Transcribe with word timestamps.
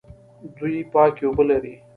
دوی 0.57 0.77
پاکې 0.93 1.23
اوبه 1.27 1.43
لري. 1.49 1.73